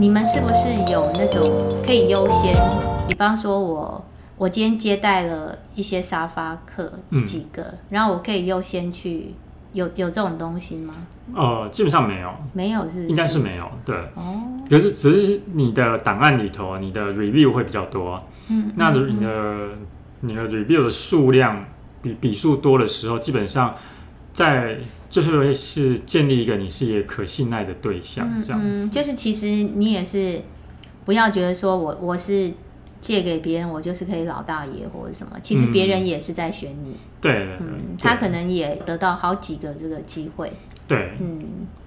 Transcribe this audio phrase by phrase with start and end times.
[0.00, 1.42] 你们是不是有那种
[1.84, 2.54] 可以优先？
[3.08, 4.04] 比方说我
[4.36, 6.92] 我今天接待了一些沙发客
[7.24, 9.34] 几个，嗯、然后我可以优先去。
[9.74, 10.94] 有有这种东西吗？
[11.34, 13.94] 呃，基本上没有，没有是，是，应该是没有，对。
[14.14, 18.18] 哦，可是只是你的档案里头，你的 review 会比较多。
[18.48, 19.70] 嗯，那你的、嗯、
[20.20, 21.66] 你的 review 的数量
[22.00, 23.74] 比笔数多的时候，基本上
[24.38, 24.78] 在
[25.10, 28.86] 就是会是建立一个你是一个可信赖的对象，这样子。
[28.86, 30.40] 嗯，就是其实你也是
[31.04, 32.52] 不要觉得说我我是。
[33.00, 35.38] 借给别人，我就是可以老大爷或者什么。
[35.40, 36.90] 其实别人也是在选你。
[36.90, 40.52] 嗯、对，嗯，他可能也得到好几个这个机会。
[40.88, 41.40] 对，嗯，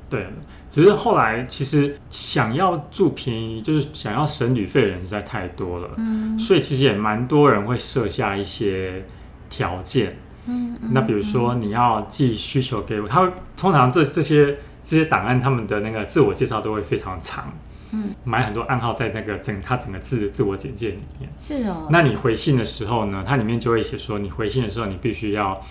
[0.10, 0.26] 对。
[0.70, 5.90] 只是后来其实想要住便宜，就是想要省旅费的人实在太多了。
[5.98, 6.40] 嗯。
[6.40, 9.04] 所以其实也蛮多人会设下一些
[9.50, 10.16] 条件。
[10.52, 10.92] 嗯。
[10.92, 17.52] 那比如说你要寄需求给我，他会通常这这些这些档案，他们的那个自我介绍都会非常长。
[17.94, 21.30] 嗯，埋很多暗号在那个整他整个字的自我简介里面。
[21.38, 21.88] 是哦。
[21.90, 25.62] 那你回信的时候呢，它里面就会写说，你回信的时候你必须要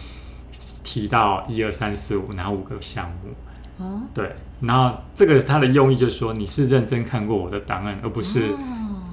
[0.84, 3.84] 提到一二三四五哪五个项目。
[3.84, 4.02] 哦。
[4.12, 4.36] 对。
[4.60, 8.58] 然后这个它的用意就是说，你是认真看过我的档案，而不是、哦、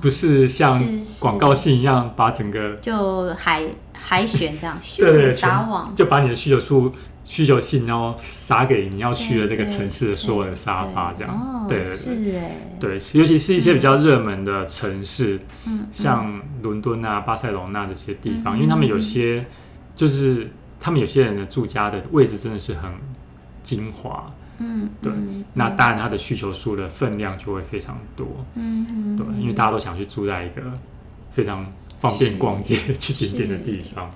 [0.02, 0.84] 不是像
[1.22, 3.64] 广告信一样把整个就海
[4.08, 6.92] 海选这样选对，对，撒网，就把你的需求数。
[7.30, 12.42] 需求信，然后撒给你要去的那个城市的所有的沙发，这样，对对。
[12.80, 19.46] 对，尤其是一些比较热门的城市，嗯，像伦敦啊、巴塞隆那这些地方，因为他们有些
[19.94, 20.50] 就是
[20.80, 22.90] 他们有些人的住家的位置真的是很
[23.62, 25.12] 精华，嗯，对，
[25.54, 30.62] 那当然他的需求数的分量就会非常多，嗯，对，因为大家都想去住在一个
[31.30, 31.66] 非常
[32.00, 34.10] 方便逛街、去景点的地方，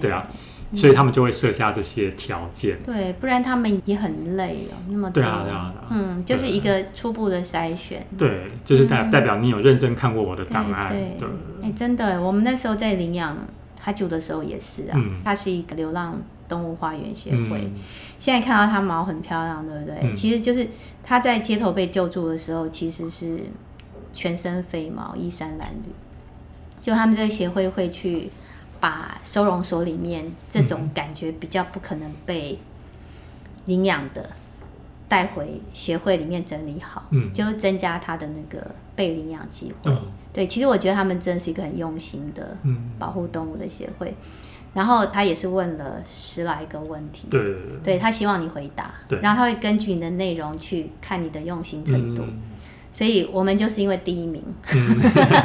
[0.00, 0.26] 对啊。
[0.74, 11.28] 所以他们就会设下这些条件，对，不然他们也很累哦，那么多，对啊，对啊，嗯，就是一个初步的筛选，对，就是代代表你有认真看过我的档案，对，
[11.62, 13.36] 哎，真的，我们那时候在领养
[13.78, 16.18] 他住的时候也是啊，它是一个流浪
[16.48, 17.70] 动物花园协会，
[18.18, 20.14] 现在看到它毛很漂亮，对不对？
[20.14, 20.66] 其实就是
[21.04, 23.40] 它在街头被救助的时候，其实是
[24.10, 25.92] 全身飞毛、衣衫褴褛，
[26.82, 28.28] 就他们这个协会会去。
[28.82, 32.58] 把收容所里面这种感觉比较不可能被
[33.66, 34.30] 领养的
[35.08, 39.96] 带回协会里面整理好，嗯，就增加他的那个被领养机会。
[40.32, 42.56] 对，其实我觉得他们真的是一个很用心的
[42.98, 44.12] 保护动物的协会。
[44.74, 47.54] 然后他也是问了十来个问题，对，
[47.84, 52.24] 对他希望你回答，然后他会根据你的内容去看你的用心程度。
[52.92, 54.42] 所以我们就是因为第一名，
[54.74, 54.96] 嗯、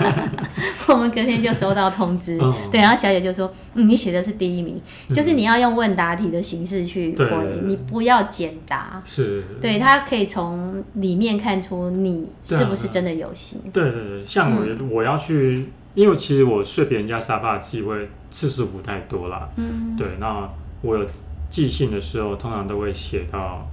[0.90, 13.62] 我们隔天就收到通知，哦、对，然后小姐就说：“嗯，你写的是第一名，嗯、就是你要用问答题的形式去回，你不要简答。”是，对，他可以从里面看出你是不是真的有心。
[13.72, 19.48] 对对对，像我、嗯、我要去，因为其实我睡别人家沙发的机会次数不太多啦。
[19.56, 20.50] 嗯，对，那
[20.82, 21.06] 我有
[21.50, 23.66] 寄信的时候，通常都会写到，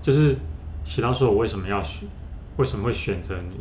[0.00, 0.34] 就是
[0.84, 2.08] 写到说我为什么要选。
[2.60, 3.56] 为什么会选择你？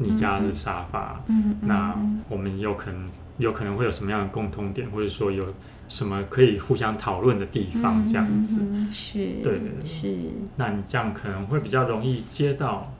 [0.00, 1.22] 你家的沙发？
[1.28, 1.96] 嗯，那
[2.28, 3.08] 我们有可能
[3.38, 5.54] 有可能会有什么样的共通点，或者说有
[5.88, 8.04] 什么可以互相讨论的地方？
[8.04, 8.60] 这样子
[8.90, 10.16] 是，对对对，是。
[10.56, 12.92] 那你这样可能会比较容易接到，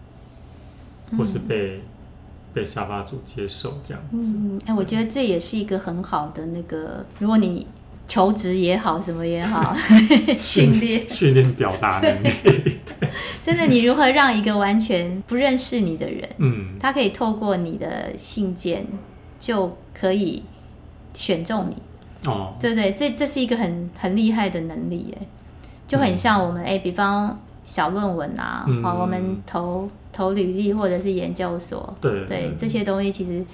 [1.18, 1.82] 或是被
[2.54, 4.32] 被沙发主接受这样子。
[4.36, 7.66] 嗯，哎，我觉得这也是一个很好的那个，如果你。
[8.04, 9.74] 求职也好，什么也好，
[10.36, 12.78] 训练训练表达能力。
[13.42, 18.86] 真的，你如何让一个完全不认识你的人，嗯，他可以透过你的信件
[19.40, 20.44] 就可以
[21.12, 22.30] 选中你？
[22.30, 25.18] 哦，对对，这这是一个很很厉害的能力耶，
[25.86, 33.44] 就很像我们哎、嗯，比方小论文啊，嗯、我们投投履历或者是研究所，对对，对，这些东西其实。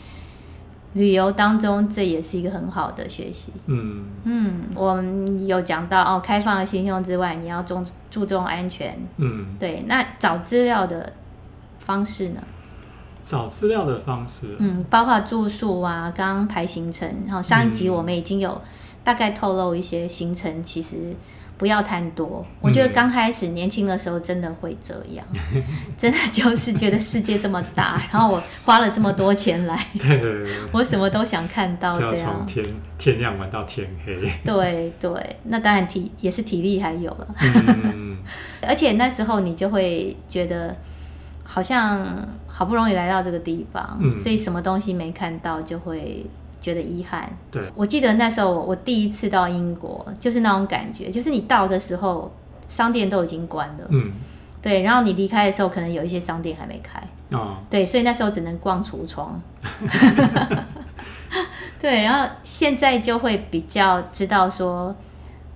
[0.95, 3.53] 旅游当中，这也是一个很好的学习。
[3.67, 8.99] 嗯嗯，我们有讲到哦，开放的心胸之外，你要重注重安全。
[9.17, 9.85] 嗯，对。
[9.87, 11.13] 那找资料的
[11.79, 12.41] 方式呢？
[13.21, 17.09] 找资料的方式，嗯，包括住宿啊，刚刚排行程。
[17.27, 18.61] 然后上一集我们已经有
[19.05, 21.15] 大概透露一些行程，其实。
[21.59, 25.61] 不要贪多，我觉得刚开始年轻的时候真的会这样，嗯、
[25.99, 32.65] 真的就是觉得世界这么大， 然后我花了这么多钱来，对对对，我什么都想看到这样，从天
[32.97, 37.27] 天亮玩到天黑，对对，那当然体也是体力还有了，
[37.93, 38.19] 嗯、
[38.63, 40.77] 而且那时候你就会觉得
[41.43, 42.07] 好像
[42.47, 46.25] 好不容易来到这个地方，嗯、所以什么东西没看到就会。
[46.61, 47.31] 觉得遗憾。
[47.51, 52.31] 对，我记得那时候我第一次到英国，就是那种感觉，就是你到的时候，
[52.69, 53.87] 商店都已经关了。
[53.89, 54.13] 嗯，
[54.61, 57.03] 对，然后你离开的时候，可能有一些商店还没开。
[57.31, 59.41] 哦，对，所以那时候只能逛橱窗。
[61.81, 64.95] 对，然后现在就会比较知道说，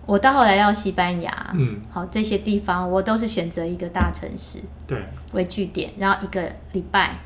[0.06, 5.02] 我到后来到西班牙，嗯，好，这些地方我都是选择一个大城市，对，
[5.32, 7.19] 为据点，然后一个礼拜，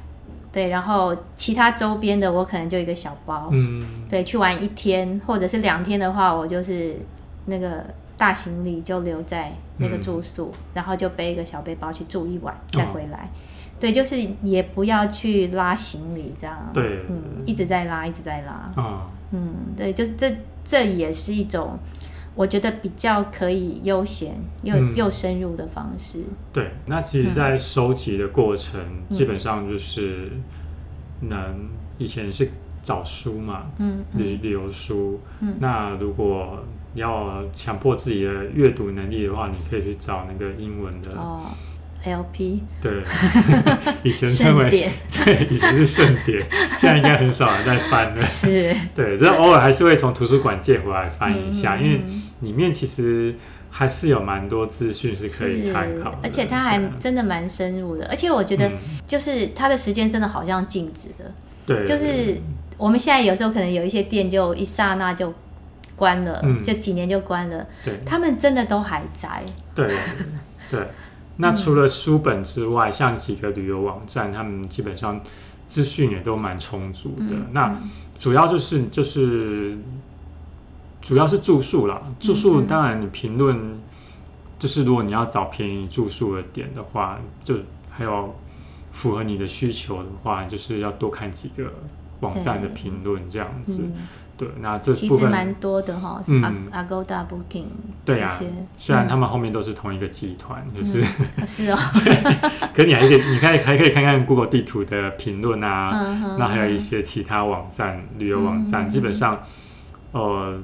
[0.57, 6.97] 对，然后其他周边的我可能就一个小包，嗯，对，去玩一天或者是两天的话，我就是
[7.45, 7.85] 那个
[8.17, 13.19] 大行李就留在那个住宿，嗯，然后就背一个小背包去住一晚，再回来。
[13.19, 16.57] 哦对，就是也不要去拉行李这样。
[16.73, 18.53] 对，嗯，一直在拉，一直在拉。
[18.53, 19.01] 啊、哦，
[19.33, 21.79] 嗯，对，就是这这也是一种
[22.37, 26.21] 我觉得比较可以悠闲又、嗯、又深入的方式。
[26.53, 30.31] 对，那其实，在收集的过程，嗯、基本上就是
[31.23, 31.69] 能
[31.99, 32.49] 以前是
[32.83, 35.19] 找书嘛，嗯，旅旅游书。
[35.41, 36.63] 嗯，那如果
[36.95, 41.13] 要强迫自己的阅读能力的话，你可以去找那个英文的。
[41.19, 41.47] 哦
[42.07, 43.03] LP 对，
[44.03, 44.93] 以前称为典
[45.25, 46.41] 对，以前是盛典，
[46.79, 48.21] 现在应该很少人在翻了。
[48.23, 52.01] 是，对，所以偶尔还是会从图书馆借回来翻一下，嗯，因为
[52.41, 53.35] 里面其实
[53.71, 58.07] 还是有蛮多资讯是可以参考，而且它还真的蛮深入的。
[58.09, 58.71] 而且我觉得，
[59.07, 61.33] 就是它的时间真的好像静止的。
[61.67, 62.41] 对，就是
[62.77, 65.35] 我们现在有时候可能有一些店就一刹那就
[65.97, 67.67] 关了，嗯，就几年就关了。
[67.85, 69.43] 对，他们真的都还在。
[69.75, 69.87] 对，
[70.71, 70.81] 对。
[71.37, 75.21] 那除了书本之外，嗯、像几个旅游网站，他们基本上
[75.67, 77.37] 资讯也都蛮充足的。
[77.37, 77.77] 嗯、那
[78.17, 79.77] 主要就是就是
[81.03, 83.79] 主要是住宿啦，住宿当然你评论
[84.59, 87.57] 就是如果你要找便宜住宿的点的话，就
[87.91, 88.35] 还有
[88.91, 91.71] 符合你的需求的话，就是要多看几个
[92.21, 93.85] 网站的评论这样子。
[94.39, 97.65] 对，那这其实蛮多的哈，嗯，Agoda Booking
[98.05, 98.39] 对啊，
[98.77, 101.03] 虽然他们后面都是同一个集团，嗯、就是、
[101.39, 109.43] 嗯、是哦， 对，可你还可以，你可以还可以看看 Google 地图的评论啊，嗯、那还有一些其他网站、嗯、旅游网站，基本上，
[110.13, 110.61] 呃，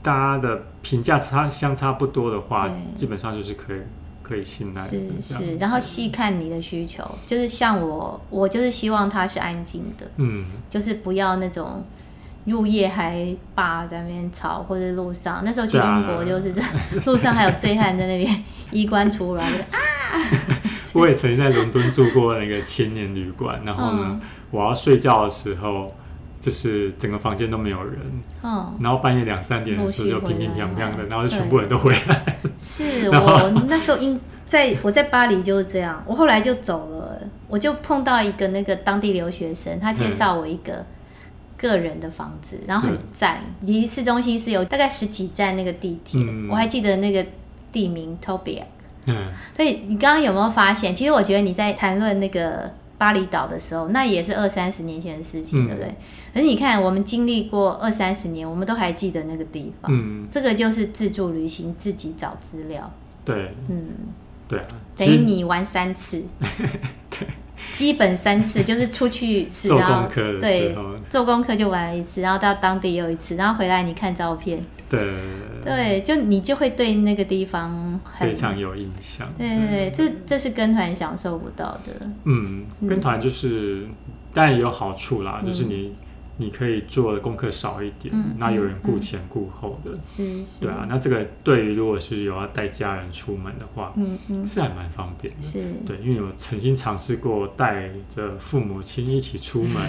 [0.00, 3.78] 大家的评价差相差不多的话，基本上就是可以
[4.22, 11.82] 可以信赖，是是，然后细看你的需求，就是像我，我就是希望它是安静的，嗯，就是不要那种。
[12.44, 16.70] 入夜还爸在那边吵，或者路上那时候去英国就是这样，
[17.06, 19.48] 路上还有醉汉在那边衣冠楚楚啊！
[20.92, 24.20] 我也曾经在伦敦住过那个青年旅馆，然后呢，嗯、
[24.50, 25.90] 我要睡觉的时候，
[26.38, 27.98] 就是整个房间都没有人，
[28.42, 32.38] 嗯，然后半夜两三点的时候就乒乒乓乓的，然后就全部人都回来。
[32.58, 40.74] 是我那时候因在我在巴黎就是这样，我后来就走了，我就碰到一个那个当地留学生，他介绍我一个。
[40.74, 40.86] 嗯
[41.68, 47.24] 个人的房子，然后很赞，离市中心是有大概十几站那个地铁，嗯、我还记得那个
[47.72, 48.64] 地名 Tolbiac。
[49.06, 50.94] 嗯，所以你刚刚有没有发现？
[50.94, 55.94] 其实我觉得你在谈论那个巴厘岛的时候，那也是二三十年前的事情，嗯、对不对？
[56.34, 59.90] 可是你看，我们经历过二三十年，我们都还记得那个地方。
[59.92, 62.90] 嗯，这个就是自助旅行，自己找资料。
[63.24, 63.86] 对，嗯，
[64.46, 64.66] 对啊，
[64.96, 66.22] 等于你玩三次。
[67.10, 67.26] 对。
[67.74, 70.08] 基本三次 就是出去一次，然后
[70.40, 70.74] 对
[71.10, 75.00] 做功课就玩了一次，然后到当地又一次，然后回来你看照片，对
[75.64, 79.26] 对，就你就会对那个地方非常有印象。
[79.36, 82.08] 对对对，这这是跟团享受不到的。
[82.24, 83.88] 嗯，跟团就是
[84.32, 85.92] 当然也有好处啦，就是你。
[86.36, 99.82] 你可以做的功课少一点，嗯、那有人顾前顾后的，是是，对啊，那这个对于如果是有要带家人出门的话，嗯嗯，是还蛮方便的，是，对，因为我曾经尝试过带着父母亲一起出门，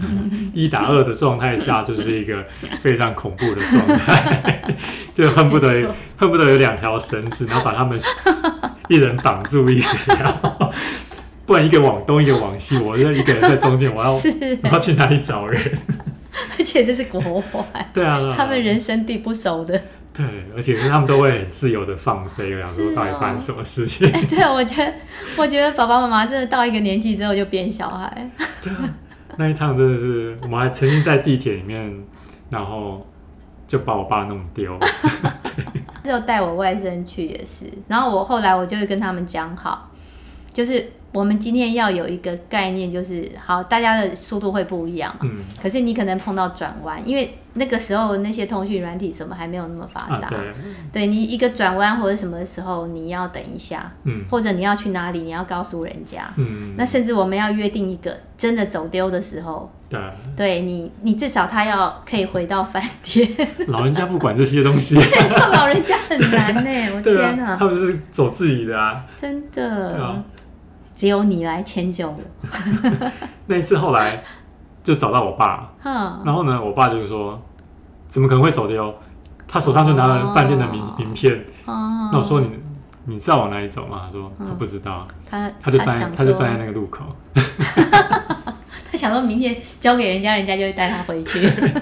[0.54, 2.44] 一打二的状态下，就是一个
[2.80, 4.74] 非常恐怖的状态，
[5.12, 8.00] 就恨不得恨不得有两条绳子，然后把他们
[8.88, 10.56] 一人绑住一条。
[11.50, 15.60] 不然一个往东，一个往西，我就一个人在中间，我要 是我要去哪里找人？
[16.56, 17.20] 而且这是国
[17.52, 19.76] 外，对啊，他们人生地不熟的，
[20.14, 24.08] 对，而且他们都会很自由的放飞，我想说到底发生什么事情？
[24.30, 24.94] 对啊，我觉得，
[25.36, 28.30] 我觉得爸爸妈妈真的到一个年纪之后就变小孩。
[28.62, 28.78] 对啊，
[29.36, 31.92] 那一趟真的是，我们还曾经在地铁里面，
[32.48, 33.04] 然后
[33.66, 34.78] 就把我爸弄丢。
[35.42, 35.64] 对，
[36.04, 39.90] 就带我外甥去也是，然后我后来我就会跟他们讲好，
[40.52, 40.92] 就是。
[41.12, 45.20] 我们今天要有一个概念，就是好，大家的速度会不一样嘛。
[45.22, 45.38] 嗯。
[45.60, 50.28] 可是你可能碰到转弯，因为那个时候那些通讯软体什么还没有那么发达。
[50.28, 50.38] 啊、对。
[50.92, 54.24] 对，你一个转弯或者什么时候你要等一下，嗯。
[54.30, 56.30] 或者你要去哪里，你要告诉人家。
[56.36, 56.74] 嗯。
[56.76, 60.00] 那甚至我们要约定一个真的走丢的时候，对。
[60.36, 63.28] 对你，你至少他要可以回到饭店。
[63.66, 64.94] 老人家不管这些东西。
[65.28, 67.56] 做老人家很难呢，我天哪！
[67.56, 69.04] 他们是走自己的啊。
[69.16, 69.90] 真的。
[69.90, 70.22] 对啊。
[71.00, 72.20] 只有你来迁就我。
[73.48, 74.22] 那一次后来
[74.82, 77.40] 就找到我爸，然后呢，我爸就说
[78.06, 78.94] ：“怎么可能会走丢？
[79.48, 82.50] 他手上就拿了饭店的名名片。”那我说：“你
[83.06, 87.02] 你知道往哪里走吗？”他说：“他不知道。”他他就站他就站在那个路口。
[88.90, 91.40] 他想说明天交给人家，人家就会带他回去，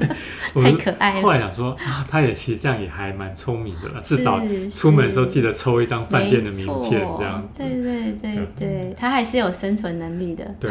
[0.54, 1.22] 太可爱了。
[1.22, 7.48] 后来想说啊，他也其实这样也还蛮聪明的了，至少出门的时候记得抽一张饭店的名片，这样。
[7.56, 10.44] 对对对对，他还是有生存能力的。
[10.60, 10.70] 对，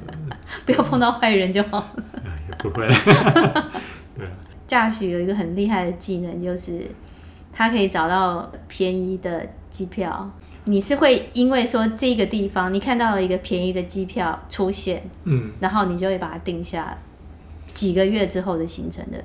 [0.66, 1.88] 不要碰到坏人就好。
[2.48, 2.86] 也不会。
[4.16, 4.26] 对。
[4.66, 6.86] 驾驶有一个很厉害的技能，就是
[7.52, 10.30] 他可以找到便宜的机票。
[10.64, 16.96] 你是会因为说这个地方你看到了一个便宜的机票出现，嗯，然后你就会把它定下
[17.72, 19.22] 几个月之后的行程的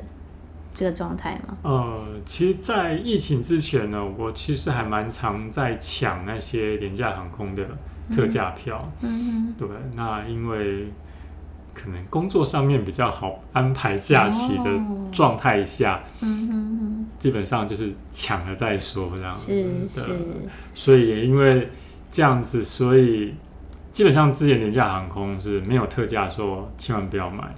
[0.74, 1.58] 这个状态吗？
[1.64, 7.64] 呃，其实，在疫情之前呢，我其实还蛮常在抢那些廉价航空的
[8.12, 10.88] 特价票，嗯，嗯对，那因为。
[11.80, 14.82] 可能工作上面比较好安排假期的
[15.12, 19.32] 状态下，嗯，基本上就是抢了再说这样。
[19.34, 19.54] 子。
[19.88, 20.10] 是是，
[20.74, 21.70] 所以也因为
[22.10, 23.36] 这样子，所以
[23.92, 27.54] 基本上之前廉价航空是没有特价，说千万不要买，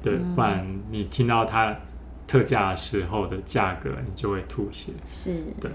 [0.00, 1.76] 对，不然你听到它
[2.28, 4.92] 特价时候的价格，你就会吐血。
[5.06, 5.34] 是。
[5.60, 5.68] 的，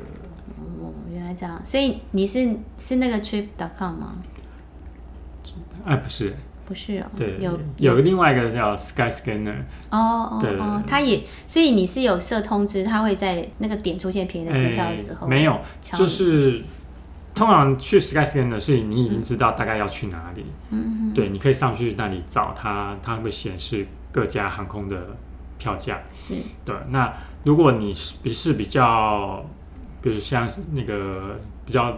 [0.79, 4.15] 哦，原来这样，所以你是是那个 trip.com 吗？
[5.85, 6.33] 哎，不是。
[6.73, 9.57] 不是哦，对，有有另外一个叫 Sky Scanner
[9.91, 16.63] 哦哦哦，他也，所以你是有设通知，他会在那个点出现便宜的机票的时候，没有，就是
[17.35, 25.15] 通常去 Sky Scanner 是你已经知道大概要去哪里，嗯，对，你可以上去那里找它，它会显示各家航空的
[25.59, 26.33] 票价，是。
[26.65, 26.75] 对。
[26.89, 27.13] 那
[27.43, 29.45] 如果你是是比较，
[30.01, 31.95] 比如像那个比较。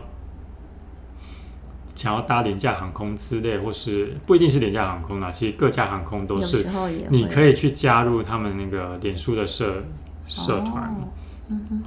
[1.95, 6.67] 想要搭廉价航空之类，或是不一定是廉价航空啦，其实各家航空都是，
[7.09, 9.81] 你可以去加入他们那个脸书的社
[10.27, 10.99] 社团，啊、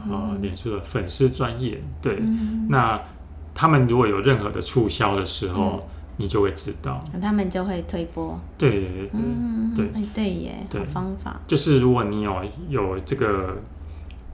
[0.08, 2.98] 哦，脸、呃、书的粉丝专业，对，嗯、那
[3.54, 10.82] 他们如果有任何的促销的时候，嗯、你就会知道，他们就会推波，对对对，嗯、对，哎对耶，对。
[10.86, 13.58] 方法，就是如果你有有这个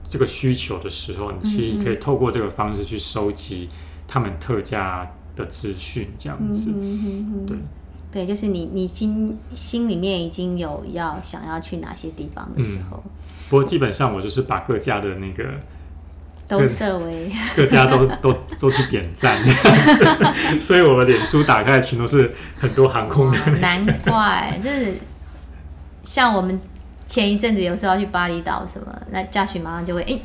[0.09, 3.69] 这个需求的时候，你其实可以透过这个方式去收集
[4.07, 5.05] 他们特价。
[5.35, 7.57] 的资讯这样子，嗯、哼哼哼对
[8.11, 13.03] 对，就是你你心心里面已经有要想要去哪些地方的时候。
[13.03, 13.11] 嗯、
[13.49, 15.43] 不过基本上我就是把各家的那个
[16.47, 19.43] 都设为 各家都都都去点赞，
[20.61, 23.37] 所以我们脸书打开的群都是很多航空的。
[23.59, 24.93] 难怪，就是
[26.01, 26.57] 像我们
[27.05, 30.21] 前一阵子有时候要去巴厘岛什么，那嘉许马上就会哎、欸、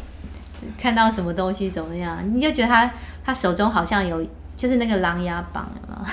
[0.79, 2.89] 看到什么东西怎么样，你就觉得他
[3.25, 4.25] 他手中好像有。
[4.61, 6.05] 就是那个琅琊榜嘛，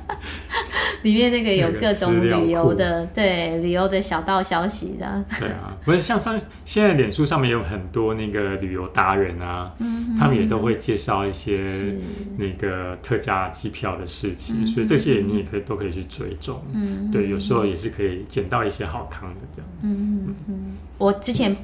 [1.02, 5.22] 里面那个有各种旅游的，对旅游的小道消息这样。
[5.38, 11.66] 对啊，不是像上现在脸书上面有很多那个旅游达人啊，嗯、他们也都会介绍一些
[12.38, 16.62] 那个特价机票的事情，所以这些你也可以都可以去追踪。
[16.72, 19.70] 嗯哼，对，有时候也是可以捡到一些好康的这样。
[19.82, 21.54] 嗯嗯，我之前。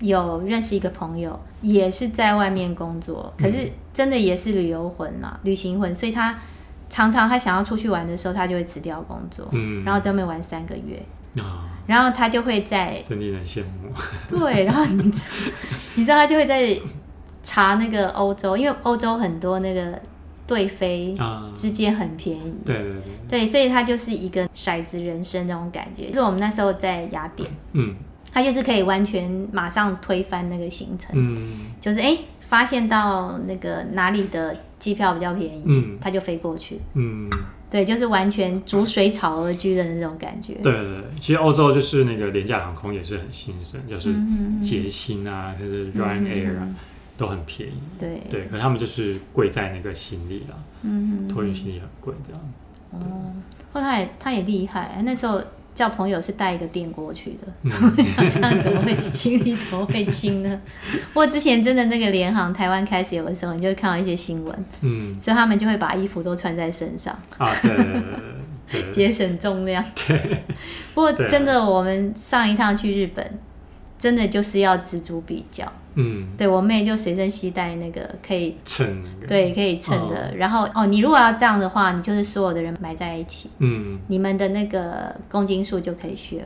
[0.00, 6.38] 有认识一个朋友，也是在外面工作，可是真的也是旅游魂啦，旅行魂，所以他
[6.88, 11.02] 常常他想要出去玩的时候，他就会辞掉工作，嗯，然后在外面玩三个月，
[11.42, 13.92] 啊，然后他就会在，真令人羡慕，
[14.28, 15.12] 对，然后你
[15.96, 16.76] 你知道他就会在
[17.42, 20.00] 查那个欧洲，因为欧洲很多那个
[20.46, 21.14] 对飞
[21.54, 22.84] 之间很便宜，对对
[23.28, 27.94] 对，对，所以他就是一个骰子人生那种感觉，就是我们那时候在雅典，嗯。
[28.34, 32.18] 他就是可以完全马上推翻那个行程，嗯，就是哎、欸，
[32.52, 37.30] 发现到那个哪里的机票比较便宜，嗯，他就飞过去，嗯，
[37.70, 40.52] 对，就是完全逐水草而居的那种感觉。
[40.62, 44.12] 对对对，其实欧洲就是那个廉价航空也是很兴盛，就是
[44.60, 46.68] 捷星啊，就是 Ryanair 啊，
[47.16, 47.80] 都很便宜。
[47.98, 48.20] 对。
[48.28, 52.52] 对，可是他们就是贵在那个行李啦，嗯，托运行李很贵这样。
[52.90, 53.32] 哦，
[53.72, 55.40] 后他也他也厉害，那时候。
[55.74, 57.70] 叫朋友是带一个电锅去的，嗯、
[58.30, 60.60] 这样怎么会心里怎么会轻呢？
[61.12, 67.18] 不过之前真的那个联航台湾开始有的时候，你就会看到一些新闻，嗯，所以他们就会把衣服都穿在身上。
[67.38, 67.50] 啊，
[68.70, 69.82] 对， 节省重量。
[70.06, 70.44] 对，
[70.94, 73.38] 不过真的，我们上一趟去日本，
[73.98, 75.70] 真的就是要錙铢比较。
[75.94, 80.28] 嗯，对，我妹就随身携带那个可以称，对，可以称的。
[80.28, 86.40] 哦、然后哦，你如果要这样的话，你就是所有的人埋在一起，嗯，你们的那个公斤数就可以 share。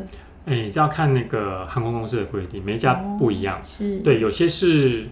[0.46, 3.58] 哎、欸，这要看那个航空公司的规定，每一家不一样。
[3.58, 5.08] 哦、是，对，有些是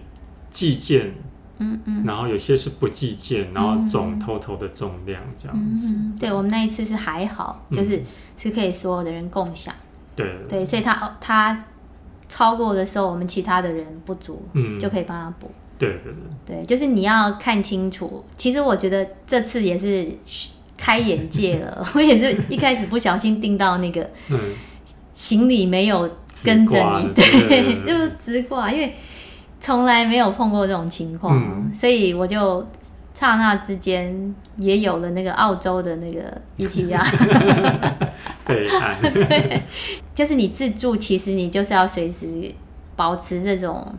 [0.49, 1.13] 计件
[1.59, 5.87] 嗯嗯，然后有些是不计件，然后总 total 的重量这样子。
[5.89, 8.01] 嗯、对，我们那一次是还好，就是
[8.37, 9.73] 是可以所有的人共享。
[10.15, 11.65] 对对，所以他他
[12.27, 15.49] 超过的时候，我们其他的人不足，嗯，就可以帮他补。
[15.77, 16.13] 对对
[16.45, 18.23] 对，对，就是你要看清楚。
[18.37, 20.07] 其实我觉得这次也是
[20.77, 21.85] 开眼界了。
[21.93, 24.39] 我也是一开始不小心订到那个，嗯，
[25.13, 26.09] 行李没有
[26.43, 28.93] 跟着你，对，就是直挂，因为
[29.59, 32.65] 从来没有碰过这种情况，嗯，所以我就
[33.13, 37.03] 刹那之间也有了那个澳洲的那个 ETR。
[38.45, 38.67] 对，
[39.11, 39.61] 对，
[40.13, 42.51] 就是你自助，其实你就是要随时
[42.95, 43.93] 保持这种。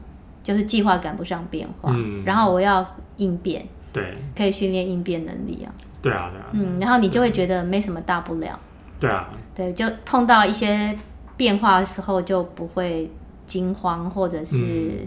[0.47, 2.87] 就是计划赶不上变化，嗯，然后我要
[3.17, 5.75] 应变，对，可以训练应变能力啊。
[6.01, 8.57] 对啊，对啊，嗯，然后你就会觉得没什么大不了。
[9.01, 10.97] 对啊，对，就碰到一些
[11.37, 13.11] 变化的时候就不会
[13.45, 15.05] 惊慌或者是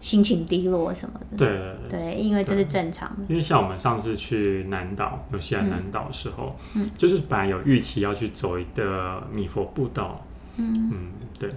[0.00, 1.36] 心情低落什么的。
[1.36, 3.24] 对对因为这是正常的。
[3.28, 10.24] 因为像我们上次去南岛，有西兰南岛的时候，嗯，就是本来有预期要去走一个米佛步道，
[10.56, 11.50] 嗯嗯，对。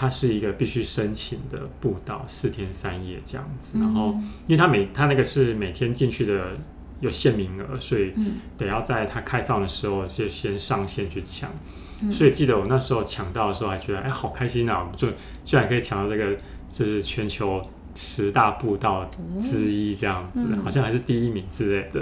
[0.00, 3.80] 它是一个必须申请的步道，四天三夜这样子。
[3.80, 4.12] 然后，
[4.46, 6.56] 因为它每它那个是每天进去的
[7.00, 8.14] 有限名额，所以
[8.56, 11.50] 得要在它开放的时候就先上线去抢。
[12.12, 14.88] 所以记得我那时候抢到的时候，还觉得哎，好开心啊！
[14.96, 15.08] 就
[15.44, 16.36] 居然可以抢到这个，
[16.68, 17.60] 就是全球
[17.94, 19.08] 十大步道
[19.40, 22.00] 之一这样子，好像还是第一名之类的。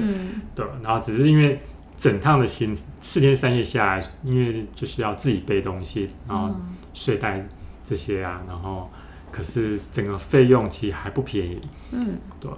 [0.55, 1.61] 对，然后只是因为
[1.97, 6.55] 整趟的行四天三夜下来，因为就是要自己背东西，然后
[6.95, 7.47] 睡袋。
[7.89, 8.91] 这些啊，然后
[9.31, 11.61] 可是整个费用其实还不便宜，
[11.93, 12.51] 嗯，对。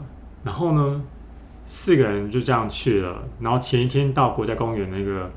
[0.43, 1.05] 然后呢，
[1.67, 3.23] 四个人就这样去了。
[3.39, 5.31] 然后前一天到国家公园那个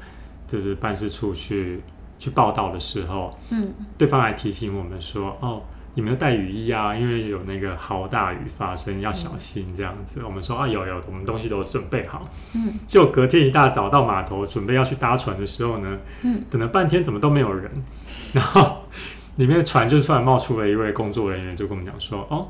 [0.47, 1.81] 就是办事处去
[2.17, 5.61] 去报道的时候，嗯，对方还提醒我们说：“哦，
[5.95, 6.95] 有没有带雨衣啊？
[6.95, 10.21] 因为有那个豪大雨发生，要小心这样子。
[10.21, 17.69] 嗯”我们说：“啊，有有，我们东西都准备好。”嗯，结果隔天一大早到码头准备要去搭船的时候呢，嗯，等了半天怎么都没有人，
[18.33, 18.77] 然后。
[19.37, 22.49] 里面的船就突然冒出了一位工作人员，就跟我们讲说：“哦，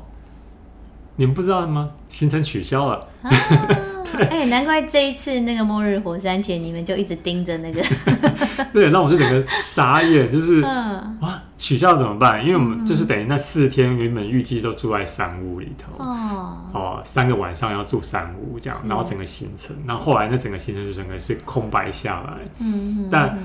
[1.14, 1.92] 你们不知道吗？
[2.08, 2.96] 行程取消了。
[3.22, 3.30] 啊”
[3.68, 3.76] 对，
[4.30, 7.82] 哎、欸，难怪这一次那个末日火山前，你们就一直盯着那个。
[8.72, 12.44] 对，那我们就整个傻眼，就是、嗯、哇，取消怎么办？
[12.44, 22.38] 因为我们就是等于那四天原本预计都住在山屋里头哦，哦，三个晚上要住山屋这样，然后整个行程，然后后来那整个行程就整个是空白下来。
[22.58, 23.38] 嗯，但。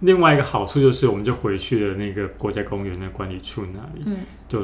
[0.00, 4.60] 另外一个好处就是，我们就回去了那个国家公园的管理处那里，嗯、就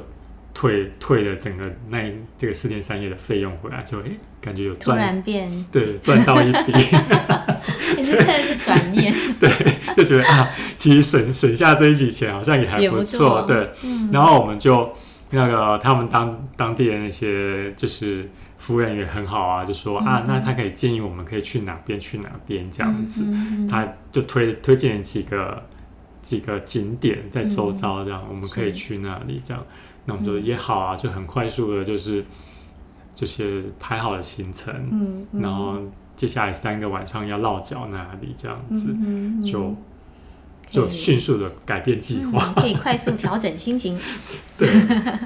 [0.55, 6.73] 退退了整个那这个四天三夜的费用回来，就哎、欸，感觉有赚，突然变对赚到一笔，
[7.97, 9.51] 你是真的是转念， 对，
[9.97, 14.93] 就觉得啊，其实省省下这一笔钱好像也还不错，对，嗯、然后我们就
[15.31, 18.29] 那个他们当当地的那些就是。
[18.59, 23.27] 服务人员很好啊，就说啊，那他可以建议我们可以去哪边去哪边这样子，
[23.69, 25.61] 他就推推荐几个
[26.23, 29.67] 几个景点在周遭这样，我们可以去那里这样，
[30.05, 32.25] 那我们就也好啊，就很快速的，就是
[33.15, 35.79] 就是排好了行程，然后
[36.17, 38.95] 接下来三个晚上要落脚那里这样子
[39.45, 39.75] 就。
[40.71, 44.01] 就迅速的改变计划，可以快速调整心情。
[44.57, 44.67] 对，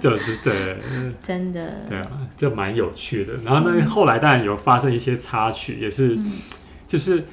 [0.00, 0.76] 就是对，
[1.22, 3.32] 真的，对啊，就蛮有趣的。
[3.44, 6.18] 然后呢，后来当然有发生一些插曲，也是，
[6.84, 7.26] 就是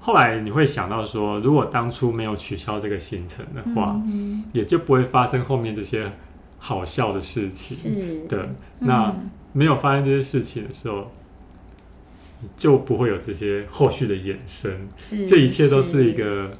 [0.00, 4.00] 后来你会想到说，如果当初没有取消这个行程的话，
[4.52, 6.10] 也就不会发生后面这些
[6.58, 7.76] 好笑的事情。
[7.76, 9.14] 是的，那
[9.52, 11.10] 没有发生这些事情的时候，
[12.56, 14.88] 就不会有这些后续的衍生。
[14.96, 16.50] 是，这一切都是一个。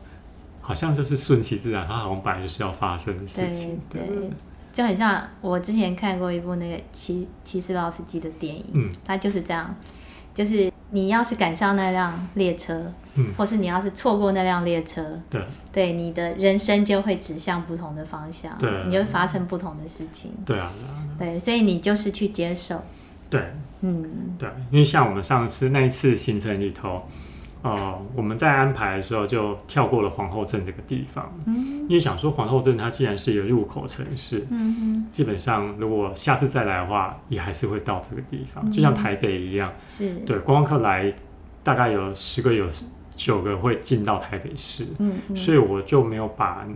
[0.60, 3.80] 好像就是顺其自然，它好像本来就是要发生的事情。
[3.88, 4.30] 对，对，
[4.70, 9.74] 就很像我之前看过一部那个骑骑士老司机的电影，嗯，它就是这样，
[10.38, 20.72] 就是你要是赶上那辆列车，嗯，或是你要是错过那辆列车，对，对，你的人生就会指向不同的方向，对，你就会发生不同的事情，对啊，
[21.18, 22.80] 对，所以你就是去接受，
[23.28, 27.02] 对，嗯，对，因为像我们上次那一次行程里头。
[27.62, 34.46] 呃，我们在安排的时候就跳过了皇后镇这个地方，嗯，因为想说皇后镇它既然是一个入口城市，
[35.10, 40.14] 基本上如果下次再来的话，也还是会到这个地方，嗯、就像台北一样，是。
[40.26, 41.12] 对观光客来
[41.62, 42.66] 大概有十个有
[43.14, 46.66] 九个会进到台北市，嗯，所以我就没有把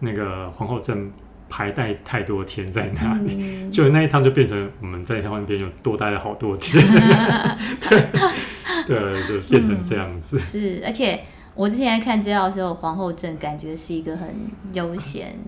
[0.00, 1.10] 那个皇后镇。
[1.46, 6.82] 排待太多天在那里，嗯、 就那一趟就变成我们在那边又多待了好多天，
[7.78, 8.08] 对，
[8.86, 10.36] 对，就变成这样子。
[10.36, 11.20] 嗯、是，而且
[11.54, 14.28] 我之前在看资料的时候，皇后镇感觉是一个很
[14.72, 15.38] 悠闲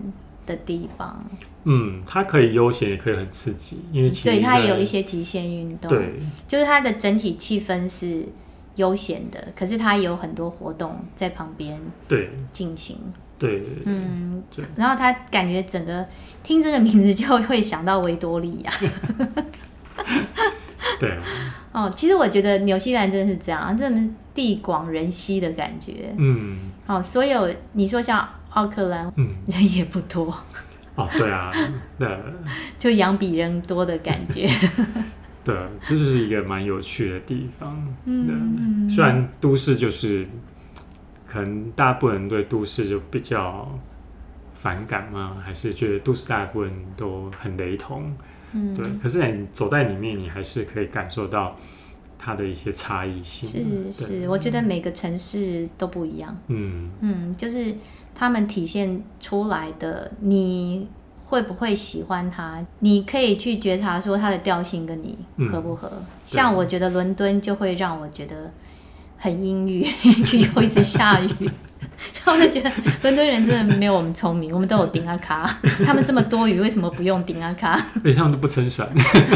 [0.45, 1.25] 的地方。
[1.65, 5.89] 嗯，它可以悠闲，也可以很刺激，因为其实对它也有一些极限运动。
[5.89, 6.13] 对，
[6.47, 8.25] 就是它的整体气氛是
[8.77, 12.97] 悠闲的，可是它有很多活动在旁边对进行。
[13.39, 14.65] 对，嗯，对。
[14.75, 16.03] 然后他感觉整个
[16.41, 18.71] 听这个名字就会想到维多利亚。
[20.99, 21.17] 对。
[21.71, 26.13] 哦，其实我觉得纽西兰真的是这样，真的是地广人稀的感觉。
[26.17, 26.57] 嗯。
[26.85, 30.25] 哦，所有你说像奥克兰，嗯，人也不多。
[30.95, 31.51] 哦，对啊，
[31.99, 32.07] 对。
[32.77, 34.49] 就羊比人多的感觉。
[35.43, 35.55] 对，
[35.87, 37.87] 这就是一个蛮有趣的地方。
[38.05, 38.89] 嗯。
[38.89, 40.27] 虽然都市就是。
[41.29, 43.69] 可能大部分人对都市就比较
[44.53, 45.35] 反感吗？
[45.43, 48.15] 还是觉得都市大部分人都很雷同？
[48.57, 48.85] 嗯，对。
[49.01, 51.55] 可是你走在里面，你还是可以感受到
[52.17, 53.91] 它的一些差异性。
[53.91, 56.37] 是是，我觉得每个城市都不一样。
[56.47, 57.75] 嗯嗯，就是
[58.15, 60.87] 他们体现出来的，你
[61.25, 62.65] 会不会喜欢它？
[62.79, 65.17] 你可以去觉察说它的调性跟你
[65.49, 65.89] 合不合。
[65.93, 68.51] 嗯，像我觉得伦敦就会让我觉得。
[69.19, 69.81] 很阴郁，
[70.23, 71.49] 去又一直下雨，
[72.13, 75.49] 然后我就觉得伦敦人真的没有我们聪明，我们都有顶阿卡，
[75.85, 77.71] 他们这么多雨，为什么不用顶阿卡？
[78.03, 78.87] 而且他们都不撑伞。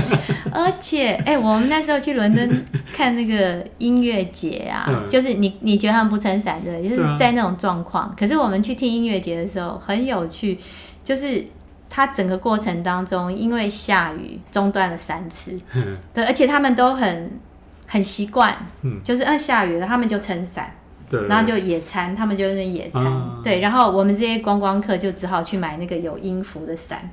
[0.51, 8.05] 而且，哎、欸，我们那时候去伦敦看那个音乐节啊，嗯、就是你你觉得他们不撑伞的，就是在那种状况。
[8.05, 10.57] 啊、可是我们去听音乐节的时候很有趣，
[11.03, 11.45] 就是
[11.89, 17.39] 他整个过程当中因为下雨中断了三次，嗯、对，而且他们都很。
[17.87, 20.73] 很习惯，嗯，就是啊下雨了，他们就撑伞，
[21.11, 27.11] 对，然后就野餐，他们就那野餐，啊、对，然后我们这些观光客就只好去买那个有音符的伞，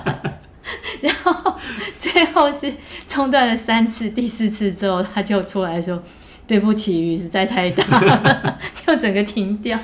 [1.02, 1.54] 然后
[1.98, 2.72] 最后是
[3.06, 6.02] 中断了三次，第四次之后他就出来说
[6.46, 7.84] 对不起，雨实在太大，
[8.72, 9.78] 就整个停掉。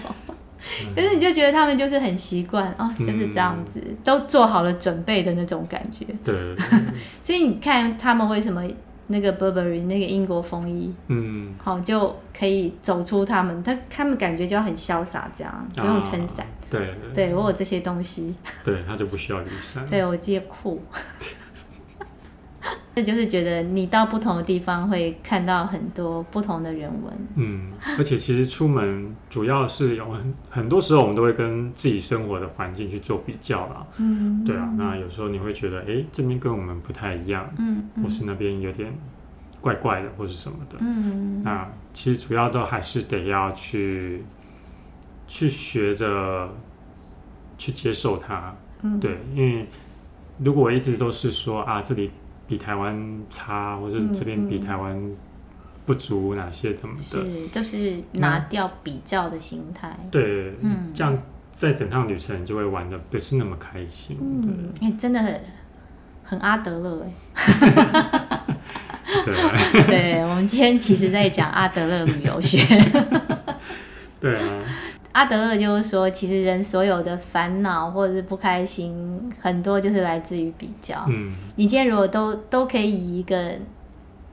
[0.94, 6.34] 可是你就觉得他们就是很习惯哦，就是这样子，嗯、都做好了准备的那种感觉，对，
[7.22, 8.62] 所以你看他们为什么？
[9.08, 20.82] 那个 Burberry 那个英国风衣，嗯，好就可以走出他们，他他们感觉就要很潇洒，这样不用撑伞，对、啊，对我有这些东西，对他就不需要雨伞，对我这酷，
[22.98, 38.02] 这就是觉得你到不同的地方会看到很多不同的人文，嗯，而且其实出门主要是有很很多时候我们都会跟自己生活的环境去做比较啦，嗯，对啊，那有时候你会觉得，哎，这边跟我们不太一样，嗯，嗯。
[38.02, 38.92] 或是那边有点。
[39.60, 44.24] 怪怪的，或是什么的，嗯，那其实主要都还是得要去
[45.26, 46.48] 去学着
[47.58, 49.66] 去接受它，嗯，对，因为
[50.38, 52.08] 如果我一直都是说啊，这里
[52.48, 54.98] 比台湾差，或者这边比台湾
[55.86, 61.16] 不足哪些怎么的，是，就是拿掉比较的心态，对，嗯，这样
[61.52, 65.40] 在整趟旅程就会玩的不是那么开心，嗯，哎，真的很
[66.24, 67.12] 很阿德勒，哎。
[69.24, 69.34] 对，
[69.86, 72.58] 对，我们今天其实在讲阿德勒旅游学。
[74.20, 74.62] 对啊，
[75.18, 81.04] 阿德勒就是说，其实人所有的烦恼或者是不开心，很多就是来自于比较。
[81.08, 83.50] 嗯，你今天如果都都可以以一个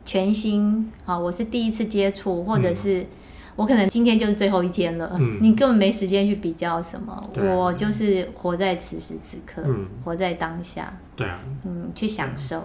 [0.05, 3.03] 全新，好，我是第一次接触，或者是
[3.55, 10.95] 我可能今天就是最后一天了，嗯，你根本没时间去比较什么，我就是活在此时此刻，嗯，活在当下。
[11.15, 12.61] 对啊，嗯，去享受。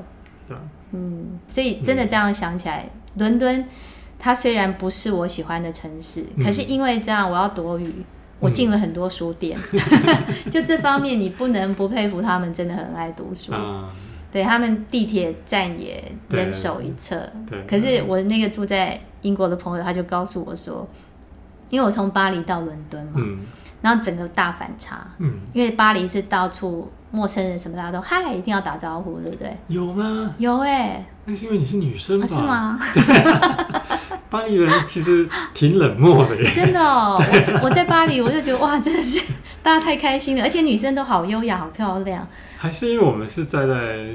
[0.47, 0.55] 对。
[0.93, 3.65] 嗯，所以真的这样想起来，伦、嗯、敦
[4.21, 8.05] 它虽然不是我喜欢的城市，嗯、可是因为这样，我要躲雨，嗯、
[8.39, 9.59] 我进了很多书店。
[9.73, 9.81] 嗯、
[10.53, 13.53] 就这方面，你不能不佩服他们，真的很爱读书。
[13.55, 13.89] 嗯、
[14.31, 17.29] 对他们地铁站也人手一册。
[17.49, 20.87] 对，可是我那个住在英国的朋友，他就告诉我说，
[21.71, 23.39] 因为我从巴黎到伦敦嘛，嗯、
[23.81, 25.07] 然后整个大反差。
[25.19, 26.91] 嗯，因为巴黎是到处。
[27.13, 29.53] 陌生人什么大家都嗨，一定要打招呼，对不对？
[29.67, 30.33] 有吗？
[30.39, 32.25] 有哎、欸，那是因为你是女生吧？
[32.25, 32.79] 啊、是吗？
[34.31, 36.49] 巴黎人其实挺冷漠的耶。
[36.55, 39.21] 真的哦，我我在巴黎，我就觉得哇，真的是
[39.63, 42.27] 大家太开心了，而且女生都好优雅、好漂亮。
[42.57, 44.09] 还是因为我们是在在，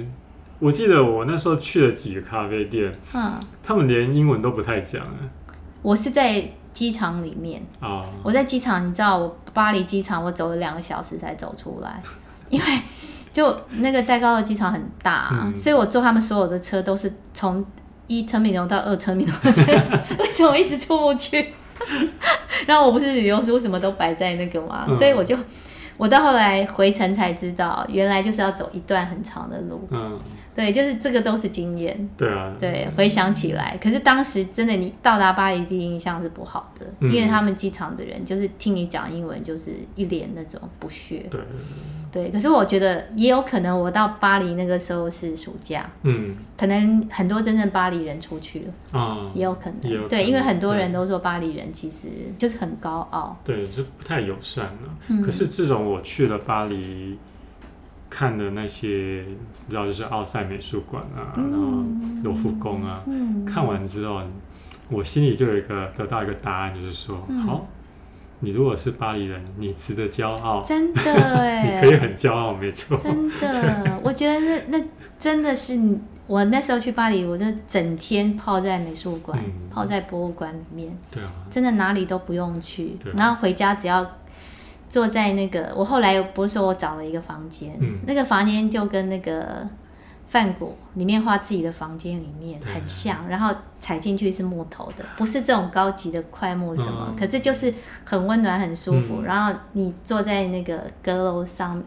[0.60, 5.02] 我记得我那时候去了几个咖啡店，嗯，他们连英文都不太讲。
[5.82, 6.42] 我是在
[6.74, 12.02] 机场里面啊，哦、我在机场，你知道，我巴黎机场，我走了两个小时才走出来。
[12.50, 12.66] 因为
[13.34, 17.66] 就那个戴高乐机场很大，啊，嗯、所以我坐他们所有的车都是从
[18.08, 19.34] 一 terminal 到二 terminal，
[20.20, 21.54] 为什么我一直出不去？
[22.66, 25.38] 然后我不是旅游书什么都摆在那个嘛，嗯、所以我就
[25.98, 29.88] 我到后来回程才知道，原来就是要走一段很长的路。
[29.92, 30.18] 嗯，
[30.56, 32.10] 对，就是这个都是经验。
[32.18, 41.26] 对啊，对，回想起来，可是当时真的你到达巴黎第一印象是不好的，嗯、因为他们机场的人就是听你讲英文就是一脸那种不屑。
[41.30, 41.42] 对，
[42.10, 54.98] 对，可是我觉得也有可能我到巴黎那个时候是暑假，嗯，可能很多真正巴黎人出去了，啊、嗯，也有可能，可能对，因为很多人都说巴黎人其实就是很高傲，对，就不太友善了。
[55.10, 57.18] 嗯、可是自从我去了巴黎。
[58.16, 61.84] 看的那些，你知道就是奥赛美术馆啊，嗯、然后
[62.24, 64.22] 罗浮宫啊，嗯、看完之后，
[64.88, 67.68] 我心里就有一个得到一个答案，就是说，嗯、好，
[68.40, 74.86] 你如果是巴黎人，你值得骄傲，真的哎， 你可以很骄傲，没错，真的，我觉得那那
[75.20, 75.78] 真的是
[76.26, 84.10] 我那时候去巴黎，我就整天泡在美术馆，嗯、泡在博物馆里面，对啊，真的哪里都不用去，对然后回家只要。
[84.90, 89.68] 坐在那个，我后来不是说我找了一个房间，嗯、那个房间就跟那个
[90.28, 99.18] 梵谷里面画自己的房间里面很像，然后踩进去是木头的，不是这种高级的块木什么，嗯、可是就是很温暖很舒服。
[99.18, 101.82] 嗯、然后你坐在那个阁楼上，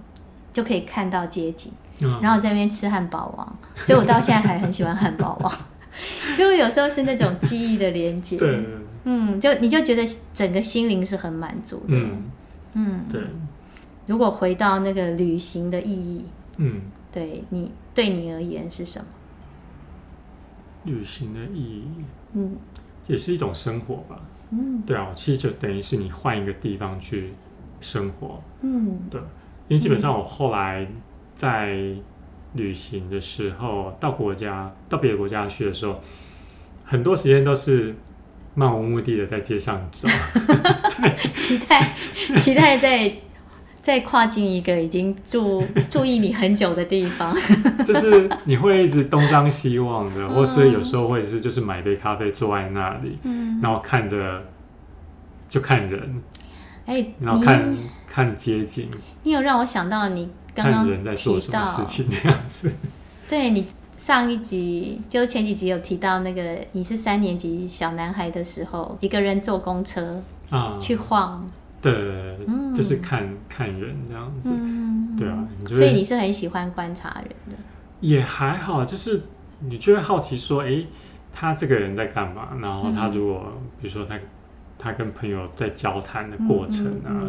[0.52, 5.52] 就可以看到街景，嗯、然后在那边吃汉堡王，所以我到现在还很喜欢汉堡王，
[6.36, 8.64] 就有时候是那种记忆的连接，对。
[9.04, 10.02] 嗯，就你就觉得
[10.34, 11.96] 整个心灵是很满足的。
[11.96, 12.24] 嗯
[12.74, 13.22] 嗯，对。
[14.06, 16.24] 如果回到那个旅行的意义，
[16.56, 19.06] 嗯，对你对你而言是什么？
[20.84, 21.84] 旅行的意义，
[22.32, 22.56] 嗯，
[23.06, 24.20] 也是一种生活吧。
[24.50, 27.34] 嗯，对啊，其实就等于是你换一个地方去
[27.80, 28.42] 生活。
[28.62, 29.20] 嗯，对。
[29.68, 30.88] 因为基本上我后来
[31.34, 31.94] 在
[32.54, 36.00] 旅行的时候，到国家到别的国家去的时候，
[36.84, 37.94] 很多时间都是。
[38.58, 40.08] 漫无目的的在街上走，
[41.00, 41.94] 对， 期待
[42.36, 43.12] 期待再
[43.80, 47.32] 再跨进一个已经注 注意你很久的地方，
[47.86, 54.44] 就是你会一直东张西望的，嗯、或是有时候会是就是买杯咖啡坐在那里，嗯、然后看着
[55.48, 56.20] 就看人，
[56.86, 58.88] 哎、欸，然后看看街景，
[59.22, 62.72] 你有让我想到你刚刚看人在做什么事情这样子，
[63.30, 63.64] 对你。
[63.98, 70.78] 上一集就前几集有提到那个你是三年级小男孩的时候，一个人坐公车啊。
[70.80, 71.44] 去晃，
[71.82, 71.92] 对，
[72.46, 77.56] 嗯、就是看看人这样子，嗯、对啊，所以你是很喜欢观察人的，
[78.00, 79.20] 也还好，就是
[79.58, 80.86] 你就会好奇说，哎、欸，
[81.32, 82.56] 他这个人在干嘛？
[82.62, 84.16] 然后他如果、嗯、比如说他
[84.78, 87.26] 他跟朋友在交谈的过程啊，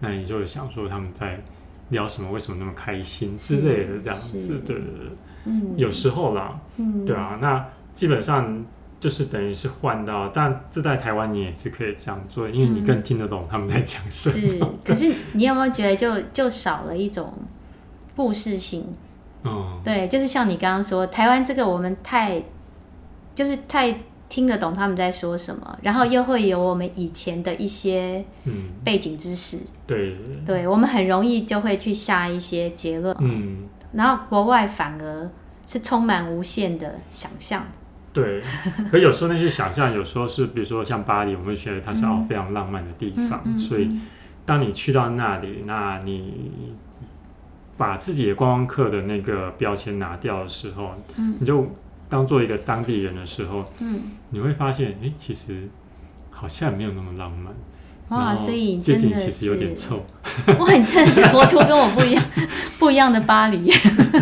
[0.00, 1.42] 那你就会想说他们在
[1.90, 2.30] 聊什么？
[2.32, 4.60] 为什么那么开心之类的这样子？
[4.66, 5.12] 对对对。
[5.44, 8.64] 嗯，有时候啦，嗯，对啊，那基本上
[8.98, 14.36] 就是等于是换到，但这在台湾你也是可以这样做，因为你更听得懂他们在讲什么。
[14.36, 17.32] 是，可是你有没有觉得就就少了一种
[18.14, 18.84] 故事性？
[19.42, 22.42] 嗯，对，就是像你刚刚说，台湾这个我们太
[23.34, 23.90] 就是太
[24.30, 28.24] 听得懂他们在说什么，然后又会有我们以前的一些
[28.82, 30.16] 背景知识，嗯、对，
[30.46, 33.68] 对，我们很容易就会去下一些结论，嗯。
[33.92, 35.28] 然后国外反而
[35.66, 37.66] 是充满无限的想象。
[38.12, 38.40] 对，
[38.90, 43.42] 可有时候那些想象，有时候是比如说像巴黎，我们会觉得它是非常浪漫的地方。
[43.44, 44.00] 嗯、所以，
[44.46, 46.74] 当你去到那里，那你
[47.76, 51.66] 把自己的观光客的那个标签拿掉的时候，嗯、你就
[52.10, 55.66] 当做一个当地人的时候，嗯、你会发现，哎，其实
[56.30, 57.54] 好像没有那么浪漫。
[58.08, 60.04] 哇，所以真的是其实有点臭。
[60.58, 62.24] 我很真实活出跟我不一样
[62.76, 63.70] 不一样的巴黎。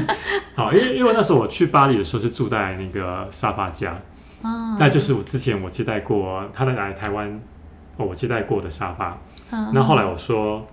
[0.54, 3.98] 好，因为因为那时候我去巴黎的时候是住在那个沙发家，
[4.42, 7.40] 哦、那就是我之前我接待过他来台湾，
[7.96, 9.10] 哦，我接待过的沙发。
[9.50, 10.66] 哦、那后来我说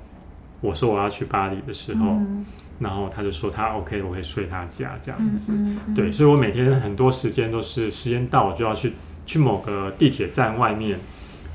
[0.59, 2.45] 我说我要去巴黎的时候，嗯、
[2.79, 5.53] 然后他就说他 OK，我会睡他家这样子。
[5.53, 8.93] 嗯嗯嗯、对，所以我每天很多时间都是时间到我就要去
[9.25, 10.99] 去某个地铁站外面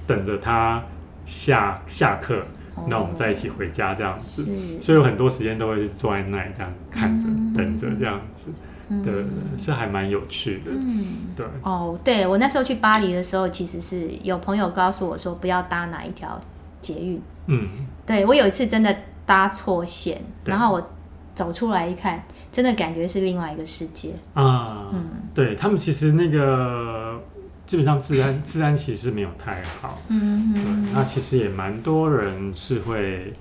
[0.07, 0.83] 等着他。
[1.27, 2.43] 下下课，
[2.89, 8.51] 那我们再一起回家这样子，是所以有很多时间都会是坐在那里这样看着、嗯、等着这样子，
[8.89, 9.25] 嗯、对，
[9.57, 10.73] 是还蛮有趣的。
[10.73, 11.05] 嗯，
[11.37, 11.47] 对。
[11.63, 16.41] 哦，对，我那时候去巴黎的时候，其实是有朋友告诉我说不要搭哪一条
[16.81, 17.23] 捷运。
[17.47, 17.69] 嗯，
[18.05, 18.93] 对，我有一次真的
[19.25, 20.91] 搭错线，然后我
[21.35, 24.89] 走出来一看，真的感觉是另外一个世界啊。
[24.93, 27.21] 嗯，对他们其实那个。
[27.67, 33.33] 基本上治安治安其实没有太好，嗯嗯，对，那其实也蛮多人是会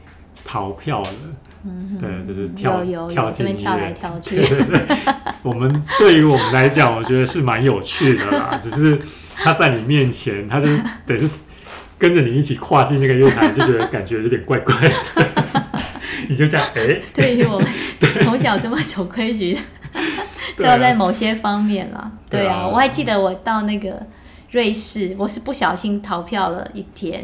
[0.46, 1.10] 逃票的，
[1.64, 4.36] 嗯，对，就是跳跳进跳来跳去。
[4.36, 4.98] 对对对，
[5.42, 8.56] 我们对于我们来讲，我觉得是蛮有趣的啦。
[8.62, 9.02] 只是
[9.34, 10.68] 他在你面前，他就
[11.08, 11.28] 等于是
[11.98, 15.28] 跟着你一起跨进那个月台，就觉得感觉有点怪怪的。
[16.30, 17.68] 你就这样，哎、 欸，对于我们
[18.22, 19.60] 从小这么守规矩的。
[20.56, 22.12] 只有在某些方面啦。
[22.30, 24.02] 对啊，我还记得我到那个。
[24.52, 27.24] 瑞士，我是不小心逃票了一天，